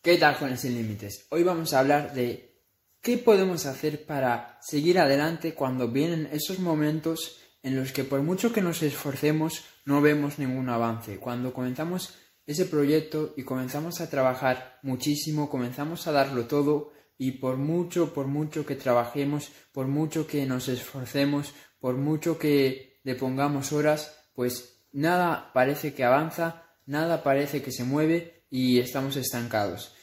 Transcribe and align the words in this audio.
¿Qué 0.00 0.16
tal 0.16 0.38
con 0.38 0.56
Sin 0.56 0.74
Límites? 0.74 1.26
Hoy 1.30 1.42
vamos 1.42 1.74
a 1.74 1.80
hablar 1.80 2.14
de 2.14 2.62
qué 3.02 3.18
podemos 3.18 3.66
hacer 3.66 4.06
para 4.06 4.56
seguir 4.62 5.00
adelante 5.00 5.54
cuando 5.54 5.88
vienen 5.88 6.28
esos 6.30 6.60
momentos 6.60 7.40
en 7.64 7.74
los 7.74 7.90
que 7.90 8.04
por 8.04 8.22
mucho 8.22 8.52
que 8.52 8.62
nos 8.62 8.80
esforcemos 8.84 9.64
no 9.84 10.00
vemos 10.00 10.38
ningún 10.38 10.68
avance. 10.68 11.18
Cuando 11.18 11.52
comenzamos 11.52 12.14
ese 12.46 12.66
proyecto 12.66 13.34
y 13.36 13.42
comenzamos 13.42 14.00
a 14.00 14.08
trabajar 14.08 14.78
muchísimo, 14.84 15.50
comenzamos 15.50 16.06
a 16.06 16.12
darlo 16.12 16.46
todo 16.46 16.92
y 17.18 17.32
por 17.32 17.56
mucho, 17.56 18.14
por 18.14 18.28
mucho 18.28 18.64
que 18.64 18.76
trabajemos, 18.76 19.50
por 19.72 19.88
mucho 19.88 20.28
que 20.28 20.46
nos 20.46 20.68
esforcemos, 20.68 21.54
por 21.80 21.96
mucho 21.96 22.38
que 22.38 23.00
le 23.02 23.16
pongamos 23.16 23.72
horas, 23.72 24.16
pues 24.32 24.84
nada 24.92 25.50
parece 25.52 25.92
que 25.92 26.04
avanza, 26.04 26.62
nada 26.86 27.24
parece 27.24 27.62
que 27.62 27.72
se 27.72 27.82
mueve 27.82 28.37
y 28.50 28.78
estamos 28.78 29.16
estancados. 29.16 29.94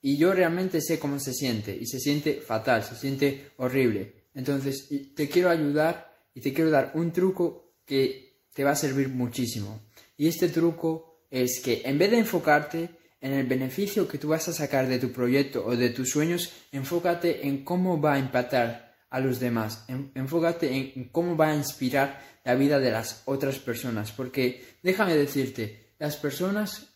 Y 0.00 0.16
yo 0.16 0.32
realmente 0.34 0.80
sé 0.80 0.98
cómo 0.98 1.18
se 1.18 1.32
siente 1.32 1.74
y 1.74 1.86
se 1.86 1.98
siente 1.98 2.40
fatal, 2.40 2.82
se 2.82 2.94
siente 2.94 3.52
horrible. 3.56 4.26
Entonces 4.34 4.88
te 5.14 5.28
quiero 5.28 5.50
ayudar 5.50 6.14
y 6.34 6.40
te 6.40 6.52
quiero 6.52 6.70
dar 6.70 6.92
un 6.94 7.12
truco 7.12 7.76
que 7.86 8.42
te 8.52 8.64
va 8.64 8.72
a 8.72 8.76
servir 8.76 9.08
muchísimo. 9.08 9.82
Y 10.16 10.28
este 10.28 10.48
truco 10.48 11.26
es 11.30 11.60
que 11.60 11.82
en 11.84 11.98
vez 11.98 12.10
de 12.10 12.18
enfocarte 12.18 12.90
en 13.20 13.32
el 13.32 13.46
beneficio 13.46 14.06
que 14.06 14.18
tú 14.18 14.28
vas 14.28 14.46
a 14.48 14.52
sacar 14.52 14.86
de 14.86 14.98
tu 14.98 15.10
proyecto 15.10 15.64
o 15.64 15.74
de 15.76 15.90
tus 15.90 16.10
sueños, 16.10 16.52
enfócate 16.70 17.46
en 17.46 17.64
cómo 17.64 18.00
va 18.00 18.14
a 18.14 18.18
impactar 18.18 18.94
a 19.08 19.20
los 19.20 19.40
demás, 19.40 19.86
enfócate 19.88 20.74
en 20.74 21.08
cómo 21.08 21.36
va 21.36 21.50
a 21.50 21.56
inspirar 21.56 22.20
la 22.44 22.56
vida 22.56 22.80
de 22.80 22.90
las 22.90 23.22
otras 23.26 23.58
personas, 23.58 24.12
porque 24.12 24.64
déjame 24.82 25.16
decirte, 25.16 25.94
las 25.98 26.16
personas 26.16 26.93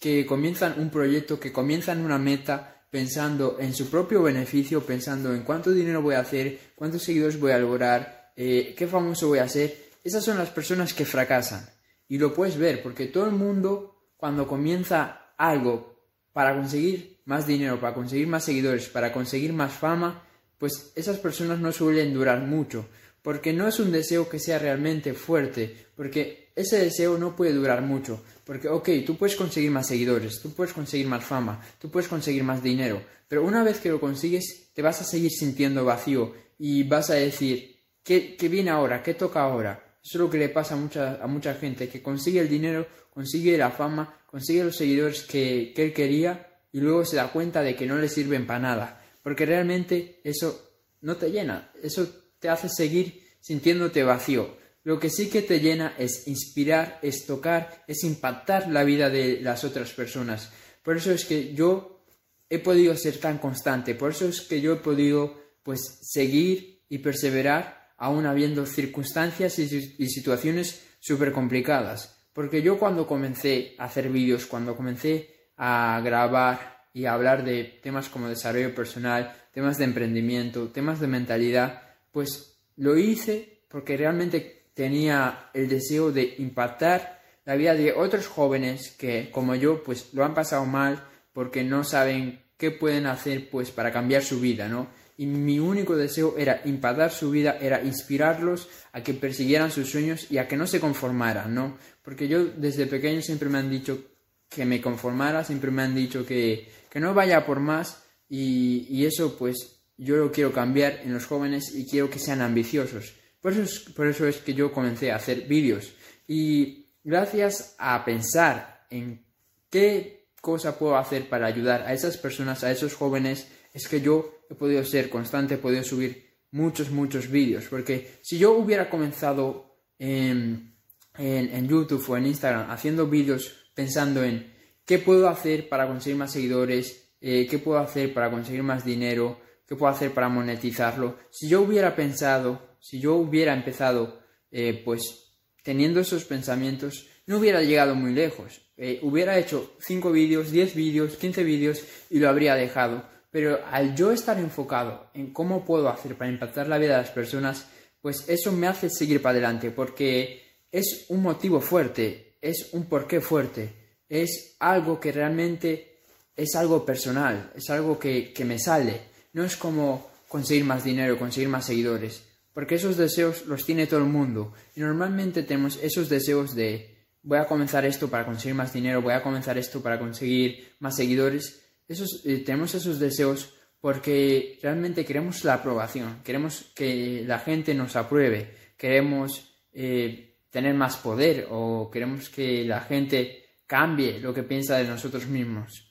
que 0.00 0.24
comienzan 0.26 0.78
un 0.78 0.90
proyecto, 0.90 1.38
que 1.38 1.52
comienzan 1.52 2.04
una 2.04 2.18
meta 2.18 2.86
pensando 2.90 3.56
en 3.58 3.74
su 3.74 3.90
propio 3.90 4.22
beneficio, 4.22 4.84
pensando 4.86 5.34
en 5.34 5.42
cuánto 5.42 5.72
dinero 5.72 6.00
voy 6.00 6.14
a 6.14 6.20
hacer, 6.20 6.58
cuántos 6.74 7.02
seguidores 7.02 7.40
voy 7.40 7.52
a 7.52 7.58
lograr, 7.58 8.32
eh, 8.36 8.74
qué 8.76 8.86
famoso 8.86 9.28
voy 9.28 9.40
a 9.40 9.48
ser, 9.48 9.90
esas 10.04 10.24
son 10.24 10.38
las 10.38 10.50
personas 10.50 10.94
que 10.94 11.04
fracasan. 11.04 11.68
Y 12.08 12.18
lo 12.18 12.32
puedes 12.32 12.56
ver, 12.56 12.82
porque 12.82 13.06
todo 13.06 13.26
el 13.26 13.32
mundo 13.32 14.12
cuando 14.16 14.46
comienza 14.46 15.32
algo 15.36 15.94
para 16.32 16.54
conseguir 16.54 17.20
más 17.24 17.46
dinero, 17.46 17.80
para 17.80 17.94
conseguir 17.94 18.26
más 18.26 18.44
seguidores, 18.44 18.88
para 18.88 19.12
conseguir 19.12 19.52
más 19.52 19.72
fama, 19.72 20.22
pues 20.58 20.92
esas 20.94 21.18
personas 21.18 21.58
no 21.58 21.72
suelen 21.72 22.14
durar 22.14 22.40
mucho, 22.40 22.86
porque 23.22 23.52
no 23.52 23.66
es 23.66 23.80
un 23.80 23.92
deseo 23.92 24.28
que 24.28 24.38
sea 24.38 24.58
realmente 24.58 25.14
fuerte, 25.14 25.88
porque 25.96 26.43
ese 26.54 26.78
deseo 26.78 27.18
no 27.18 27.34
puede 27.34 27.52
durar 27.52 27.82
mucho, 27.82 28.22
porque 28.44 28.68
ok, 28.68 28.88
tú 29.04 29.16
puedes 29.16 29.36
conseguir 29.36 29.70
más 29.70 29.88
seguidores, 29.88 30.40
tú 30.40 30.52
puedes 30.52 30.72
conseguir 30.72 31.06
más 31.06 31.24
fama, 31.24 31.64
tú 31.78 31.90
puedes 31.90 32.08
conseguir 32.08 32.44
más 32.44 32.62
dinero, 32.62 33.02
pero 33.28 33.44
una 33.44 33.64
vez 33.64 33.80
que 33.80 33.90
lo 33.90 34.00
consigues 34.00 34.70
te 34.72 34.82
vas 34.82 35.00
a 35.00 35.04
seguir 35.04 35.30
sintiendo 35.30 35.84
vacío 35.84 36.34
y 36.58 36.84
vas 36.84 37.10
a 37.10 37.14
decir, 37.14 37.80
¿qué, 38.02 38.36
qué 38.36 38.48
viene 38.48 38.70
ahora? 38.70 39.02
¿Qué 39.02 39.14
toca 39.14 39.42
ahora? 39.42 39.98
Eso 40.04 40.18
es 40.18 40.20
lo 40.20 40.30
que 40.30 40.38
le 40.38 40.50
pasa 40.50 40.74
a 40.74 40.76
mucha, 40.76 41.22
a 41.22 41.26
mucha 41.26 41.54
gente, 41.54 41.88
que 41.88 42.02
consigue 42.02 42.40
el 42.40 42.48
dinero, 42.48 42.86
consigue 43.10 43.56
la 43.56 43.70
fama, 43.70 44.20
consigue 44.26 44.64
los 44.64 44.76
seguidores 44.76 45.22
que, 45.22 45.72
que 45.74 45.84
él 45.84 45.92
quería 45.92 46.60
y 46.72 46.80
luego 46.80 47.04
se 47.04 47.16
da 47.16 47.32
cuenta 47.32 47.62
de 47.62 47.74
que 47.74 47.86
no 47.86 47.96
le 47.96 48.08
sirven 48.08 48.46
para 48.46 48.58
nada. 48.58 49.04
Porque 49.22 49.46
realmente 49.46 50.20
eso 50.22 50.72
no 51.00 51.16
te 51.16 51.30
llena, 51.30 51.70
eso 51.82 52.06
te 52.38 52.50
hace 52.50 52.68
seguir 52.68 53.22
sintiéndote 53.40 54.02
vacío. 54.02 54.56
Lo 54.84 55.00
que 55.00 55.08
sí 55.08 55.30
que 55.30 55.42
te 55.42 55.60
llena 55.60 55.94
es 55.98 56.28
inspirar, 56.28 56.98
es 57.02 57.24
tocar, 57.24 57.84
es 57.88 58.04
impactar 58.04 58.70
la 58.70 58.84
vida 58.84 59.08
de 59.08 59.40
las 59.40 59.64
otras 59.64 59.92
personas. 59.92 60.50
Por 60.82 60.98
eso 60.98 61.10
es 61.10 61.24
que 61.24 61.54
yo 61.54 62.04
he 62.50 62.58
podido 62.58 62.94
ser 62.94 63.18
tan 63.18 63.38
constante, 63.38 63.94
por 63.94 64.10
eso 64.10 64.28
es 64.28 64.42
que 64.42 64.60
yo 64.60 64.74
he 64.74 64.76
podido 64.76 65.42
pues 65.62 65.80
seguir 66.02 66.82
y 66.90 66.98
perseverar 66.98 67.92
aún 67.96 68.26
habiendo 68.26 68.66
circunstancias 68.66 69.58
y, 69.58 70.08
situaciones 70.08 70.84
súper 71.00 71.32
complicadas. 71.32 72.26
Porque 72.34 72.60
yo 72.60 72.78
cuando 72.78 73.06
comencé 73.06 73.74
a 73.78 73.84
hacer 73.84 74.10
vídeos, 74.10 74.44
cuando 74.44 74.76
comencé 74.76 75.48
a 75.56 76.00
grabar 76.04 76.88
y 76.92 77.06
a 77.06 77.14
hablar 77.14 77.44
de 77.44 77.80
temas 77.82 78.10
como 78.10 78.28
desarrollo 78.28 78.74
personal, 78.74 79.34
temas 79.52 79.78
de 79.78 79.84
emprendimiento, 79.84 80.68
temas 80.68 81.00
de 81.00 81.06
mentalidad, 81.06 81.82
pues 82.12 82.58
lo 82.76 82.98
hice 82.98 83.62
porque 83.68 83.96
realmente 83.96 84.63
tenía 84.74 85.50
el 85.54 85.68
deseo 85.68 86.12
de 86.12 86.34
impactar 86.38 87.22
la 87.44 87.56
vida 87.56 87.74
de 87.74 87.92
otros 87.92 88.26
jóvenes 88.26 88.90
que, 88.98 89.30
como 89.30 89.54
yo, 89.54 89.82
pues 89.82 90.12
lo 90.12 90.24
han 90.24 90.34
pasado 90.34 90.66
mal 90.66 91.02
porque 91.32 91.64
no 91.64 91.84
saben 91.84 92.42
qué 92.56 92.70
pueden 92.70 93.06
hacer 93.06 93.50
pues 93.50 93.70
para 93.70 93.92
cambiar 93.92 94.22
su 94.22 94.40
vida, 94.40 94.68
¿no? 94.68 94.88
y 95.16 95.26
mi 95.26 95.60
único 95.60 95.96
deseo 95.96 96.36
era 96.36 96.60
impactar 96.64 97.12
su 97.12 97.30
vida, 97.30 97.56
era 97.60 97.82
inspirarlos 97.82 98.68
a 98.92 99.02
que 99.02 99.14
persiguieran 99.14 99.70
sus 99.70 99.90
sueños 99.90 100.30
y 100.30 100.38
a 100.38 100.48
que 100.48 100.56
no 100.56 100.66
se 100.66 100.80
conformaran, 100.80 101.54
¿no? 101.54 101.78
Porque 102.02 102.26
yo 102.26 102.44
desde 102.44 102.86
pequeño 102.86 103.22
siempre 103.22 103.48
me 103.48 103.58
han 103.58 103.70
dicho 103.70 104.02
que 104.48 104.64
me 104.64 104.80
conformara, 104.80 105.44
siempre 105.44 105.70
me 105.70 105.82
han 105.82 105.94
dicho 105.94 106.26
que, 106.26 106.68
que 106.90 107.00
no 107.00 107.14
vaya 107.14 107.46
por 107.46 107.60
más 107.60 108.02
y, 108.28 108.86
y, 108.90 109.06
eso 109.06 109.36
pues 109.36 109.80
yo 109.96 110.16
lo 110.16 110.32
quiero 110.32 110.52
cambiar 110.52 111.00
en 111.04 111.12
los 111.12 111.26
jóvenes 111.26 111.74
y 111.74 111.86
quiero 111.86 112.10
que 112.10 112.18
sean 112.18 112.40
ambiciosos. 112.40 113.14
Por 113.44 113.52
eso 113.52 114.26
es, 114.26 114.38
que 114.38 114.54
yo 114.54 114.72
comencé 114.72 115.12
a 115.12 115.16
hacer 115.16 115.42
vídeos 115.42 115.92
y 116.26 116.86
gracias 117.04 117.74
a 117.76 118.02
pensar 118.02 118.86
en 118.88 119.22
qué 119.68 120.30
cosa 120.40 120.78
puedo 120.78 120.96
hacer 120.96 121.28
para 121.28 121.46
ayudar 121.46 121.82
a 121.82 121.92
esas 121.92 122.16
personas, 122.16 122.64
a 122.64 122.70
esos 122.70 122.94
jóvenes, 122.94 123.46
es 123.74 123.86
que 123.86 124.00
yo 124.00 124.46
he 124.48 124.54
podido 124.54 124.82
ser 124.82 125.10
constante, 125.10 125.56
he 125.56 125.58
podido 125.58 125.84
subir 125.84 126.38
muchos, 126.52 126.90
muchos 126.90 127.30
vídeos. 127.30 127.66
Porque 127.68 128.18
si 128.22 128.38
yo 128.38 128.52
hubiera 128.52 128.88
comenzado 128.88 129.76
en, 129.98 130.78
en, 131.18 131.68
YouTube 131.68 132.08
o 132.08 132.16
en 132.16 132.28
Instagram 132.28 132.70
haciendo 132.70 133.08
vídeos 133.08 133.68
pensando 133.74 134.24
en 134.24 134.54
qué 134.86 134.98
puedo 134.98 135.28
hacer 135.28 135.68
para 135.68 135.86
conseguir 135.86 136.16
más 136.16 136.32
seguidores, 136.32 137.10
eh, 137.20 137.46
qué 137.46 137.58
puedo 137.58 137.78
hacer 137.78 138.14
para 138.14 138.30
conseguir 138.30 138.62
más 138.62 138.86
dinero, 138.86 139.38
qué 139.68 139.76
puedo 139.76 139.92
hacer 139.92 140.14
para 140.14 140.30
monetizarlo, 140.30 141.18
si 141.30 141.46
yo 141.46 141.60
hubiera 141.60 141.94
pensado, 141.94 142.73
si 142.84 143.00
yo 143.00 143.14
hubiera 143.14 143.54
empezado, 143.54 144.20
eh, 144.50 144.82
pues 144.84 145.32
teniendo 145.62 146.00
esos 146.00 146.24
pensamientos, 146.26 147.06
no 147.24 147.38
hubiera 147.38 147.62
llegado 147.62 147.94
muy 147.94 148.12
lejos. 148.12 148.60
Eh, 148.76 148.98
hubiera 149.00 149.38
hecho 149.38 149.72
5 149.80 150.12
vídeos, 150.12 150.50
10 150.50 150.74
vídeos, 150.74 151.16
15 151.16 151.44
vídeos 151.44 151.82
y 152.10 152.18
lo 152.18 152.28
habría 152.28 152.54
dejado. 152.56 153.08
Pero 153.30 153.58
al 153.70 153.96
yo 153.96 154.12
estar 154.12 154.38
enfocado 154.38 155.08
en 155.14 155.32
cómo 155.32 155.64
puedo 155.64 155.88
hacer 155.88 156.14
para 156.16 156.30
impactar 156.30 156.68
la 156.68 156.76
vida 156.76 156.96
de 156.96 157.02
las 157.02 157.10
personas, 157.10 157.66
pues 158.02 158.28
eso 158.28 158.52
me 158.52 158.66
hace 158.66 158.90
seguir 158.90 159.22
para 159.22 159.38
adelante, 159.38 159.70
porque 159.70 160.42
es 160.70 161.06
un 161.08 161.22
motivo 161.22 161.62
fuerte, 161.62 162.36
es 162.42 162.68
un 162.72 162.84
porqué 162.84 163.22
fuerte, 163.22 163.72
es 164.10 164.56
algo 164.60 165.00
que 165.00 165.10
realmente 165.10 166.00
es 166.36 166.54
algo 166.54 166.84
personal, 166.84 167.50
es 167.56 167.70
algo 167.70 167.98
que, 167.98 168.30
que 168.34 168.44
me 168.44 168.58
sale. 168.58 169.00
No 169.32 169.42
es 169.42 169.56
como 169.56 170.10
conseguir 170.28 170.64
más 170.64 170.84
dinero, 170.84 171.18
conseguir 171.18 171.48
más 171.48 171.64
seguidores, 171.64 172.33
porque 172.54 172.76
esos 172.76 172.96
deseos 172.96 173.46
los 173.46 173.66
tiene 173.66 173.86
todo 173.86 174.00
el 174.00 174.06
mundo. 174.06 174.54
Y 174.74 174.80
normalmente 174.80 175.42
tenemos 175.42 175.78
esos 175.82 176.08
deseos 176.08 176.54
de 176.54 177.08
voy 177.22 177.38
a 177.38 177.46
comenzar 177.46 177.84
esto 177.84 178.08
para 178.08 178.24
conseguir 178.24 178.54
más 178.54 178.72
dinero, 178.72 179.02
voy 179.02 179.12
a 179.12 179.22
comenzar 179.22 179.58
esto 179.58 179.82
para 179.82 179.98
conseguir 179.98 180.74
más 180.78 180.96
seguidores, 180.96 181.62
esos, 181.88 182.22
eh, 182.24 182.38
tenemos 182.38 182.74
esos 182.74 182.98
deseos 182.98 183.54
porque 183.80 184.58
realmente 184.62 185.04
queremos 185.04 185.44
la 185.44 185.54
aprobación, 185.54 186.20
queremos 186.22 186.70
que 186.74 187.22
la 187.26 187.38
gente 187.38 187.74
nos 187.74 187.96
apruebe, 187.96 188.54
queremos 188.78 189.50
eh, 189.72 190.38
tener 190.48 190.74
más 190.74 190.96
poder 190.96 191.48
o 191.50 191.90
queremos 191.90 192.30
que 192.30 192.64
la 192.64 192.80
gente 192.80 193.44
cambie 193.66 194.20
lo 194.20 194.32
que 194.32 194.42
piensa 194.42 194.78
de 194.78 194.84
nosotros 194.84 195.26
mismos. 195.26 195.90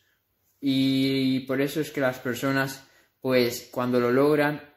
Y 0.59 1.41
por 1.41 1.62
eso 1.62 1.81
es 1.81 1.92
que 1.92 2.00
las 2.00 2.19
personas, 2.19 2.88
pues 3.19 3.69
cuando 3.71 4.00
lo 4.00 4.12
logran, 4.12 4.73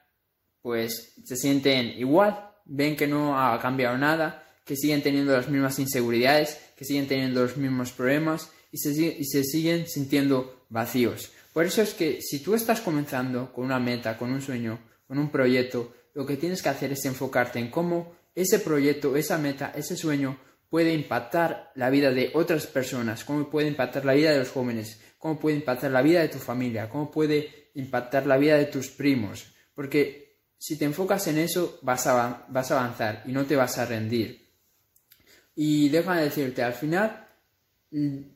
pues 0.66 1.12
se 1.24 1.36
sienten 1.36 1.96
igual, 1.96 2.50
ven 2.64 2.96
que 2.96 3.06
no 3.06 3.38
ha 3.38 3.56
cambiado 3.60 3.96
nada, 3.96 4.42
que 4.64 4.74
siguen 4.74 5.00
teniendo 5.00 5.32
las 5.32 5.48
mismas 5.48 5.78
inseguridades, 5.78 6.58
que 6.76 6.84
siguen 6.84 7.06
teniendo 7.06 7.40
los 7.40 7.56
mismos 7.56 7.92
problemas 7.92 8.50
y 8.72 8.78
se, 8.78 8.90
y 8.90 9.24
se 9.26 9.44
siguen 9.44 9.86
sintiendo 9.86 10.64
vacíos. 10.68 11.30
Por 11.52 11.66
eso 11.66 11.82
es 11.82 11.94
que 11.94 12.20
si 12.20 12.40
tú 12.40 12.56
estás 12.56 12.80
comenzando 12.80 13.52
con 13.52 13.64
una 13.64 13.78
meta, 13.78 14.18
con 14.18 14.32
un 14.32 14.42
sueño, 14.42 14.80
con 15.06 15.20
un 15.20 15.30
proyecto, 15.30 15.94
lo 16.14 16.26
que 16.26 16.36
tienes 16.36 16.62
que 16.62 16.70
hacer 16.70 16.90
es 16.90 17.04
enfocarte 17.04 17.60
en 17.60 17.70
cómo 17.70 18.16
ese 18.34 18.58
proyecto, 18.58 19.14
esa 19.14 19.38
meta, 19.38 19.72
ese 19.72 19.96
sueño 19.96 20.36
puede 20.68 20.92
impactar 20.92 21.70
la 21.76 21.90
vida 21.90 22.10
de 22.10 22.32
otras 22.34 22.66
personas, 22.66 23.22
cómo 23.22 23.48
puede 23.48 23.68
impactar 23.68 24.04
la 24.04 24.14
vida 24.14 24.32
de 24.32 24.40
los 24.40 24.50
jóvenes, 24.50 25.00
cómo 25.16 25.38
puede 25.38 25.58
impactar 25.58 25.92
la 25.92 26.02
vida 26.02 26.22
de 26.22 26.28
tu 26.28 26.38
familia, 26.38 26.88
cómo 26.88 27.08
puede 27.08 27.70
impactar 27.74 28.26
la 28.26 28.36
vida 28.36 28.56
de 28.58 28.64
tus 28.64 28.88
primos. 28.88 29.52
Porque 29.72 30.25
si 30.66 30.74
te 30.74 30.84
enfocas 30.84 31.28
en 31.28 31.38
eso, 31.38 31.78
vas 31.82 32.08
a, 32.08 32.44
vas 32.48 32.72
a 32.72 32.80
avanzar 32.80 33.22
y 33.24 33.30
no 33.30 33.46
te 33.46 33.54
vas 33.54 33.78
a 33.78 33.86
rendir. 33.86 34.48
Y 35.54 35.90
déjame 35.90 36.22
decirte, 36.22 36.60
al 36.60 36.74
final, 36.74 37.24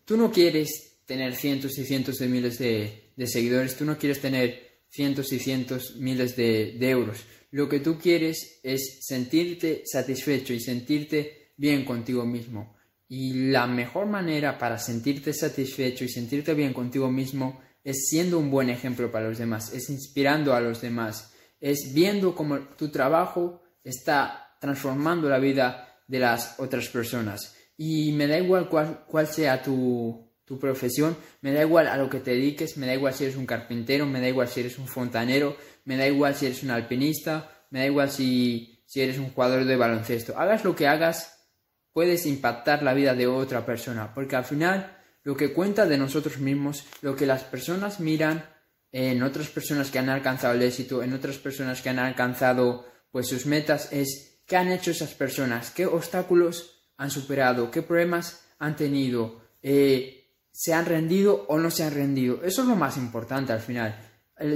tú 0.05 0.17
no 0.17 0.31
quieres 0.31 0.99
tener 1.07 1.35
cientos 1.35 1.77
y 1.77 1.85
cientos 1.85 2.19
de 2.19 2.29
miles 2.29 2.57
de, 2.61 3.11
seguidores, 3.27 3.75
tú 3.75 3.85
no 3.85 3.99
quieres 3.99 4.21
tener 4.21 4.85
cientos 4.89 5.33
y 5.33 5.41
cientos 5.41 5.97
miles 5.97 6.37
de, 6.37 6.77
de 6.79 6.91
euros. 6.91 7.19
Lo 7.51 7.69
que 7.69 7.81
tú 7.81 7.99
quieres 7.99 8.61
es 8.63 9.01
sentirte 9.01 9.83
satisfecho 9.85 10.55
y 10.55 10.61
sentirte 10.61 11.55
bien 11.57 11.85
contigo 11.85 12.25
mismo. 12.25 12.77
Y 13.09 13.51
la 13.51 13.67
mejor 13.67 14.07
manera 14.07 14.57
para 14.57 14.79
sentirte 14.79 15.35
satisfecho 15.35 16.05
y 16.05 16.09
sentirte 16.09 16.55
bien 16.55 16.75
contigo 16.75 17.11
mismo 17.11 17.61
es 17.83 18.07
siendo 18.09 18.39
un 18.39 18.53
buen 18.53 18.71
ejemplo 18.71 19.11
para 19.11 19.29
los 19.29 19.39
demás, 19.39 19.73
es 19.75 19.91
inspirando 19.91 20.55
a 20.55 20.61
los 20.61 20.81
demás, 20.81 21.30
es 21.61 21.93
viendo 21.93 22.35
cómo 22.35 22.59
tu 22.77 22.89
trabajo 22.89 23.63
está 23.85 24.57
transformando 24.61 25.29
la 25.29 25.39
vida 25.39 26.01
de 26.07 26.19
las 26.19 26.59
otras 26.59 26.89
personas. 26.89 27.55
Y 27.77 28.13
me 28.13 28.27
da 28.27 28.39
igual 28.39 28.69
cuál, 28.69 29.05
cuál 29.07 29.27
sea 29.27 29.63
tu, 29.63 30.31
tu 30.45 30.59
profesión, 30.59 31.17
me 31.43 31.53
da 31.53 31.63
igual 31.63 31.87
a 31.87 31.97
lo 31.97 32.11
que 32.11 32.19
te 32.19 32.33
dediques, 32.33 32.77
me 32.77 32.87
da 32.87 32.95
igual 32.95 33.15
si 33.15 33.23
eres 33.23 33.37
un 33.37 33.47
carpintero, 33.47 34.05
me 34.05 34.21
da 34.21 34.29
igual 34.29 34.49
si 34.49 34.61
eres 34.61 34.79
un 34.79 34.89
fontanero, 34.89 35.57
me 35.85 35.97
da 35.97 36.09
igual 36.09 36.35
si 36.35 36.47
eres 36.47 36.65
un 36.65 36.71
alpinista, 36.71 37.49
me 37.71 37.79
da 37.79 37.87
igual 37.87 38.11
si, 38.11 38.83
si 38.85 39.01
eres 39.01 39.19
un 39.19 39.31
jugador 39.31 39.65
de 39.65 39.77
baloncesto. 39.77 40.37
Hagas 40.37 40.65
lo 40.65 40.75
que 40.75 40.89
hagas, 40.89 41.49
puedes 41.93 42.27
impactar 42.27 42.83
la 42.83 42.95
vida 42.95 43.15
de 43.15 43.29
otra 43.29 43.65
persona, 43.65 44.13
porque 44.13 44.35
al 44.35 44.45
final 44.45 44.99
lo 45.23 45.37
que 45.37 45.53
cuenta 45.53 45.87
de 45.87 45.99
nosotros 45.99 46.39
mismos, 46.39 46.85
lo 47.01 47.15
que 47.15 47.27
las 47.27 47.45
personas 47.45 48.01
miran 48.01 48.45
en 48.93 49.23
otras 49.23 49.49
personas 49.49 49.91
que 49.91 49.99
han 49.99 50.09
alcanzado 50.09 50.55
el 50.55 50.63
éxito, 50.63 51.03
en 51.03 51.13
otras 51.13 51.39
personas 51.39 51.81
que 51.81 51.91
han 51.91 51.99
alcanzado 51.99 52.87
pues 53.11 53.29
sus 53.29 53.47
metas 53.47 53.93
es 53.93 54.41
qué 54.47 54.57
han 54.57 54.71
hecho 54.71 54.91
esas 54.91 55.15
personas, 55.15 55.71
qué 55.71 55.87
obstáculos 55.87 56.93
han 56.97 57.11
superado, 57.11 57.71
qué 57.71 57.83
problemas 57.83 58.45
han 58.59 58.77
tenido, 58.77 59.41
eh, 59.63 60.37
se 60.53 60.75
han 60.75 60.87
rendido 60.87 61.47
o 61.49 61.59
no 61.59 61.71
se 61.71 61.85
han 61.85 61.95
rendido. 61.95 62.43
Eso 62.45 62.63
es 62.63 62.69
lo 62.69 62.77
más 62.77 62.97
importante 62.97 63.53
al 63.53 63.61
final. 63.61 63.99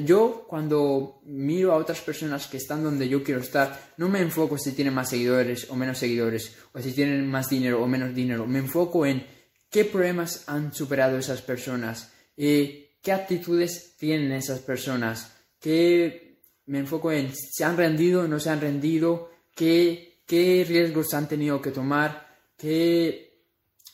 Yo 0.05 0.47
cuando 0.49 1.21
miro 1.27 1.73
a 1.73 1.77
otras 1.77 2.01
personas 2.01 2.47
que 2.47 2.57
están 2.57 2.83
donde 2.83 3.07
yo 3.07 3.23
quiero 3.23 3.41
estar, 3.41 3.93
no 3.99 4.09
me 4.09 4.21
enfoco 4.21 4.57
si 4.57 4.73
tienen 4.73 4.95
más 4.95 5.11
seguidores 5.11 5.69
o 5.69 5.77
menos 5.77 5.99
seguidores, 5.99 6.57
o 6.73 6.81
si 6.81 6.93
tienen 6.93 7.29
más 7.31 7.51
dinero 7.51 7.83
o 7.83 7.87
menos 7.87 8.15
dinero. 8.15 8.47
Me 8.47 8.61
enfoco 8.61 9.05
en 9.05 9.27
qué 9.71 9.85
problemas 9.85 10.45
han 10.47 10.73
superado 10.73 11.19
esas 11.19 11.43
personas, 11.43 12.13
eh, 12.37 12.84
qué 13.05 13.13
actitudes 13.13 13.97
tienen 13.99 14.33
esas 14.33 14.61
personas, 14.61 15.37
qué 15.61 16.41
me 16.67 16.79
enfoco 16.79 17.13
en 17.13 17.33
se 17.35 17.63
han 17.63 17.77
rendido, 17.77 18.27
no 18.27 18.41
se 18.41 18.49
han 18.49 18.63
rendido, 18.63 19.31
qué, 19.55 20.23
qué 20.27 20.65
riesgos 20.67 21.13
han 21.13 21.29
tenido 21.29 21.61
que 21.61 21.71
tomar, 21.71 22.27
qué 22.57 23.43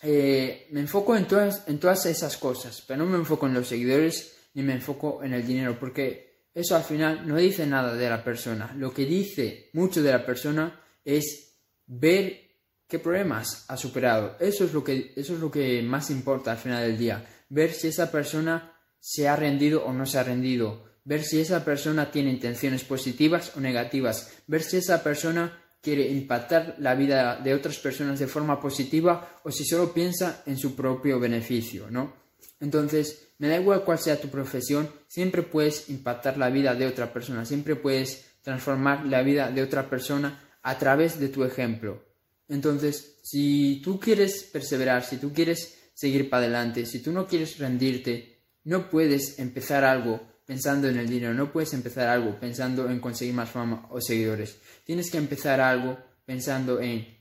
eh, 0.00 0.68
me 0.70 0.80
enfoco 0.80 1.16
en 1.16 1.26
todas, 1.26 1.66
en 1.66 1.80
todas 1.80 2.06
esas 2.06 2.36
cosas, 2.36 2.84
pero 2.86 3.04
no 3.04 3.10
me 3.10 3.18
enfoco 3.18 3.48
en 3.48 3.54
los 3.54 3.66
seguidores 3.66 4.36
ni 4.54 4.62
me 4.62 4.74
enfoco 4.74 5.24
en 5.24 5.34
el 5.34 5.44
dinero, 5.44 5.76
porque 5.78 6.46
eso 6.54 6.76
al 6.76 6.84
final 6.84 7.26
no 7.26 7.36
dice 7.36 7.66
nada 7.66 7.96
de 7.96 8.08
la 8.08 8.22
persona. 8.22 8.72
Lo 8.76 8.94
que 8.94 9.06
dice 9.06 9.70
mucho 9.72 10.04
de 10.04 10.12
la 10.12 10.24
persona 10.24 10.80
es 11.04 11.56
ver 11.84 12.48
qué 12.86 13.00
problemas 13.00 13.64
ha 13.66 13.76
superado. 13.76 14.36
Eso 14.38 14.64
es 14.64 14.72
lo 14.72 14.84
que, 14.84 15.12
eso 15.16 15.34
es 15.34 15.40
lo 15.40 15.50
que 15.50 15.82
más 15.82 16.10
importa 16.10 16.52
al 16.52 16.58
final 16.58 16.86
del 16.86 16.96
día. 16.96 17.24
Ver 17.48 17.72
si 17.72 17.88
esa 17.88 18.10
persona 18.10 18.76
se 19.00 19.28
ha 19.28 19.36
rendido 19.36 19.84
o 19.84 19.92
no 19.92 20.06
se 20.06 20.18
ha 20.18 20.22
rendido. 20.22 20.84
Ver 21.04 21.24
si 21.24 21.40
esa 21.40 21.64
persona 21.64 22.10
tiene 22.10 22.30
intenciones 22.30 22.84
positivas 22.84 23.56
o 23.56 23.60
negativas. 23.60 24.32
Ver 24.46 24.62
si 24.62 24.76
esa 24.76 25.02
persona 25.02 25.58
quiere 25.80 26.08
impactar 26.10 26.76
la 26.78 26.94
vida 26.94 27.40
de 27.42 27.54
otras 27.54 27.78
personas 27.78 28.18
de 28.18 28.26
forma 28.26 28.60
positiva 28.60 29.40
o 29.44 29.50
si 29.50 29.64
solo 29.64 29.92
piensa 29.92 30.42
en 30.46 30.58
su 30.58 30.76
propio 30.76 31.18
beneficio, 31.18 31.90
¿no? 31.90 32.14
Entonces, 32.60 33.28
me 33.38 33.48
da 33.48 33.58
igual 33.58 33.84
cuál 33.84 33.98
sea 33.98 34.20
tu 34.20 34.28
profesión, 34.28 34.90
siempre 35.08 35.42
puedes 35.42 35.88
impactar 35.88 36.36
la 36.36 36.50
vida 36.50 36.74
de 36.74 36.86
otra 36.86 37.10
persona, 37.12 37.46
siempre 37.46 37.76
puedes 37.76 38.26
transformar 38.42 39.06
la 39.06 39.22
vida 39.22 39.50
de 39.50 39.62
otra 39.62 39.88
persona 39.88 40.38
a 40.62 40.76
través 40.78 41.18
de 41.18 41.28
tu 41.28 41.44
ejemplo. 41.44 42.04
Entonces, 42.48 43.18
si 43.22 43.80
tú 43.82 43.98
quieres 43.98 44.44
perseverar, 44.44 45.04
si 45.04 45.16
tú 45.16 45.32
quieres 45.32 45.78
seguir 45.94 46.28
para 46.28 46.44
adelante, 46.44 46.84
si 46.84 47.00
tú 47.00 47.12
no 47.12 47.26
quieres 47.26 47.58
rendirte, 47.58 48.39
no 48.70 48.88
puedes 48.88 49.40
empezar 49.40 49.82
algo 49.82 50.20
pensando 50.46 50.88
en 50.88 50.96
el 50.96 51.08
dinero, 51.08 51.34
no 51.34 51.50
puedes 51.50 51.74
empezar 51.74 52.06
algo 52.06 52.38
pensando 52.38 52.88
en 52.88 53.00
conseguir 53.00 53.34
más 53.34 53.50
fama 53.50 53.88
o 53.90 54.00
seguidores. 54.00 54.60
Tienes 54.84 55.10
que 55.10 55.18
empezar 55.18 55.60
algo 55.60 55.98
pensando 56.24 56.80
en 56.80 57.18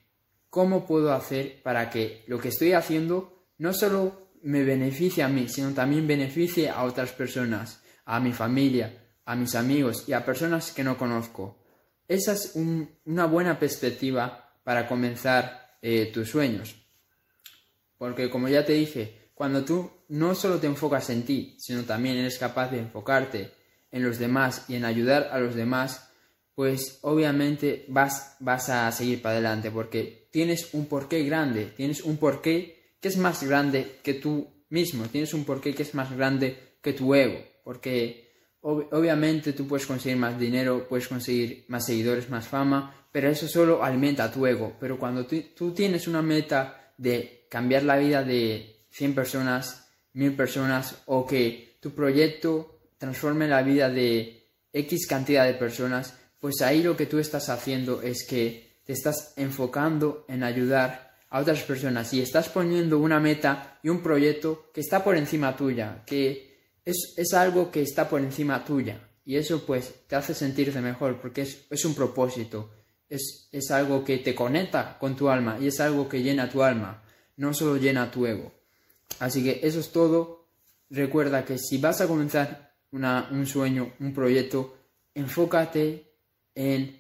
cómo 0.51 0.85
puedo 0.85 1.11
hacer 1.11 1.63
para 1.63 1.89
que 1.89 2.23
lo 2.27 2.39
que 2.39 2.49
estoy 2.49 2.73
haciendo 2.73 3.47
no 3.57 3.73
solo 3.73 4.29
me 4.43 4.63
beneficie 4.63 5.23
a 5.23 5.27
mí, 5.27 5.49
sino 5.49 5.73
también 5.73 6.05
beneficie 6.05 6.69
a 6.69 6.83
otras 6.83 7.13
personas, 7.13 7.81
a 8.05 8.19
mi 8.19 8.31
familia, 8.31 9.15
a 9.25 9.35
mis 9.35 9.55
amigos 9.55 10.03
y 10.05 10.13
a 10.13 10.23
personas 10.23 10.71
que 10.71 10.83
no 10.83 10.99
conozco. 10.99 11.63
Esa 12.07 12.33
es 12.33 12.53
una 12.53 13.25
buena 13.25 13.57
perspectiva 13.57 14.53
para 14.63 14.87
comenzar 14.87 15.77
eh, 15.81 16.11
tus 16.13 16.29
sueños. 16.29 16.75
Porque 17.97 18.29
como 18.29 18.47
ya 18.49 18.63
te 18.63 18.73
dije, 18.73 19.28
cuando 19.39 19.63
tú 19.63 19.89
no 20.09 20.36
solo 20.36 20.57
te 20.57 20.68
enfocas 20.68 21.09
en 21.12 21.24
ti, 21.24 21.56
sino 21.57 21.83
también 21.83 22.18
eres 22.18 22.38
capaz 22.38 22.71
de 22.71 22.80
enfocarte 22.80 23.51
en 23.89 24.03
los 24.03 24.19
demás 24.19 24.65
y 24.68 24.75
en 24.75 24.83
ayudar 24.83 25.30
a 25.31 25.39
los 25.39 25.56
demás, 25.56 26.12
pues 26.56 27.00
obviamente 27.03 27.86
vas, 27.88 28.36
vas 28.41 28.68
a 28.68 28.91
seguir 28.91 29.21
para 29.21 29.36
adelante 29.36 29.71
porque 29.71 30.27
tienes 30.30 30.74
un 30.74 30.88
porqué 30.88 31.24
grande, 31.24 31.68
tienes 31.68 32.01
un 32.01 32.18
porqué 32.18 32.97
que 33.00 33.07
es 33.07 33.15
más 33.15 33.41
grande 33.41 34.01
que 34.03 34.15
tú 34.15 34.65
mismo, 34.71 35.06
tienes 35.06 35.33
un 35.33 35.45
porqué 35.45 35.74
que 35.74 35.83
es 35.83 35.95
más 35.95 36.12
grande 36.12 36.75
que 36.81 36.92
tu 36.92 37.15
ego, 37.15 37.42
porque 37.63 38.33
obviamente 38.59 39.53
tú 39.53 39.65
puedes 39.69 39.88
conseguir 39.88 40.18
más 40.18 40.38
dinero, 40.38 40.85
puedes 40.85 41.07
conseguir 41.07 41.63
más 41.69 41.85
seguidores, 41.85 42.30
más 42.30 42.45
fama, 42.45 43.07
pero 43.09 43.30
eso 43.30 43.47
solo 43.47 43.85
alimenta 43.85 44.30
tu 44.30 44.45
ego. 44.45 44.75
Pero 44.81 45.00
cuando 45.00 45.25
tú, 45.25 45.71
tienes 45.71 46.09
una 46.09 46.21
meta 46.21 46.94
de 46.97 47.47
cambiar 47.50 47.83
la 47.83 47.97
vida 47.97 48.21
de 48.21 48.78
100 48.91 49.15
personas, 49.15 49.89
1000 50.13 50.36
personas, 50.36 51.03
o 51.06 51.25
que 51.25 51.77
tu 51.80 51.91
proyecto 51.91 52.80
transforme 52.97 53.47
la 53.47 53.62
vida 53.62 53.89
de 53.89 54.47
X 54.74 55.07
cantidad 55.07 55.45
de 55.45 55.53
personas, 55.53 56.13
pues 56.39 56.62
ahí 56.62 56.83
lo 56.83 56.95
que 56.95 57.06
tú 57.06 57.19
estás 57.19 57.50
haciendo 57.50 58.01
es 58.01 58.25
que 58.27 58.80
te 58.86 58.94
estás 58.94 59.33
enfocando 59.38 60.25
en 60.27 60.44
ayudar 60.44 61.18
a 61.30 61.39
otras 61.39 61.62
personas 61.63 62.13
y 62.13 62.21
estás 62.21 62.50
poniendo 62.50 62.97
una 62.97 63.19
meta 63.19 63.80
y 63.83 63.89
un 63.89 64.01
proyecto 64.01 64.71
que 64.74 64.81
está 64.81 65.03
por 65.03 65.15
encima 65.15 65.56
tuya, 65.56 66.03
que 66.06 66.57
es, 66.85 67.13
es 67.18 67.33
algo 67.33 67.71
que 67.71 67.81
está 67.81 68.09
por 68.09 68.21
encima 68.21 68.66
tuya. 68.66 68.99
Y 69.25 69.35
eso 69.35 69.63
pues 69.66 69.94
te 70.07 70.16
hace 70.16 70.33
sentirte 70.33 70.81
mejor 70.81 71.21
porque 71.21 71.44
es, 71.44 71.66
es 71.69 71.85
un 71.85 71.94
propósito 71.94 72.71
es, 73.09 73.71
algo 73.71 74.04
que 74.04 74.19
te 74.19 74.35
conecta 74.35 74.97
con 74.99 75.16
tu 75.16 75.30
alma 75.30 75.57
y 75.59 75.68
es 75.68 75.80
algo 75.80 76.07
que 76.07 76.21
llena 76.21 76.49
tu 76.49 76.63
alma, 76.63 77.04
no 77.37 77.54
solo 77.54 77.78
llena 77.78 78.11
tu 78.11 78.25
ego. 78.25 78.52
Así 79.19 79.44
que 79.44 79.59
eso 79.63 79.80
es 79.80 79.92
todo. 79.92 80.47
Recuerda 80.89 81.45
que 81.45 81.57
si 81.57 81.78
vas 81.78 82.01
a 82.01 82.07
comenzar 82.07 82.73
un 82.92 83.45
sueño, 83.45 83.94
un 83.99 84.13
proyecto, 84.13 84.75
enfócate 85.13 86.13
en 86.56 86.99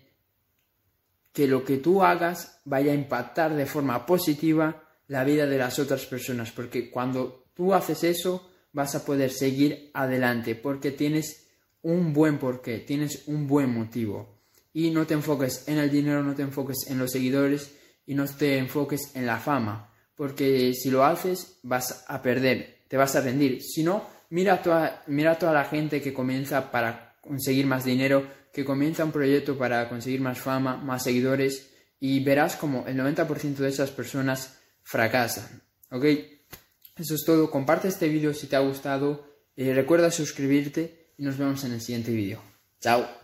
que 1.33 1.47
lo 1.47 1.63
que 1.63 1.77
tú 1.77 2.03
hagas 2.03 2.59
vaya 2.65 2.91
a 2.91 2.95
impactar 2.95 3.55
de 3.55 3.65
forma 3.65 4.05
positiva 4.05 4.83
la 5.07 5.23
vida 5.23 5.45
de 5.45 5.57
las 5.57 5.79
otras 5.79 6.05
personas, 6.05 6.51
porque 6.51 6.89
cuando 6.89 7.45
tú 7.53 7.73
haces 7.73 8.03
eso 8.03 8.49
vas 8.73 8.95
a 8.95 9.05
poder 9.05 9.31
seguir 9.31 9.89
adelante, 9.93 10.55
porque 10.55 10.91
tienes 10.91 11.47
un 11.81 12.13
buen 12.13 12.37
porqué, 12.37 12.79
tienes 12.79 13.23
un 13.27 13.47
buen 13.47 13.73
motivo 13.73 14.39
y 14.73 14.91
no 14.91 15.07
te 15.07 15.15
enfoques 15.15 15.67
en 15.67 15.79
el 15.79 15.89
dinero, 15.89 16.23
no 16.23 16.35
te 16.35 16.43
enfoques 16.43 16.87
en 16.87 16.99
los 16.99 17.11
seguidores 17.11 17.75
y 18.05 18.13
no 18.13 18.25
te 18.27 18.57
enfoques 18.57 19.15
en 19.15 19.25
la 19.25 19.39
fama, 19.39 19.88
porque 20.19 20.73
si 20.73 20.91
lo 20.91 21.05
haces 21.05 21.59
vas 21.63 22.03
a 22.09 22.21
perder, 22.21 22.79
te 22.89 22.97
vas 22.97 23.15
a 23.15 23.21
rendir. 23.21 23.63
Si 23.63 23.83
no, 23.83 24.05
mira 24.31 24.55
a 24.55 24.61
toda, 24.61 25.01
mira 25.07 25.39
toda 25.39 25.53
la 25.53 25.63
gente 25.63 26.01
que 26.01 26.13
comienza 26.13 26.71
para 26.71 27.15
conseguir 27.21 27.65
más 27.65 27.85
dinero, 27.85 28.27
que 28.51 28.65
comienza 28.65 29.05
un 29.05 29.13
proyecto 29.13 29.57
para 29.57 29.87
conseguir 29.87 30.19
más 30.19 30.37
fama, 30.37 30.75
más 30.75 31.03
seguidores 31.03 31.69
y 32.01 32.21
verás 32.21 32.57
como 32.57 32.85
el 32.85 32.97
90% 32.97 33.55
de 33.55 33.69
esas 33.69 33.91
personas 33.91 34.59
fracasan. 34.83 35.61
¿Ok? 35.89 36.03
Eso 36.97 37.15
es 37.15 37.23
todo. 37.25 37.49
Comparte 37.49 37.87
este 37.87 38.09
vídeo 38.09 38.33
si 38.33 38.47
te 38.47 38.57
ha 38.57 38.59
gustado. 38.59 39.25
y 39.55 39.71
recuerda 39.71 40.11
suscribirte 40.11 41.13
y 41.17 41.23
nos 41.23 41.37
vemos 41.37 41.63
en 41.63 41.71
el 41.71 41.79
siguiente 41.79 42.11
vídeo. 42.11 42.41
Chao. 42.81 43.18